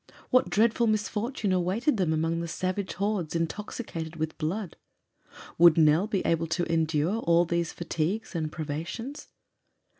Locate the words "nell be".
5.77-6.21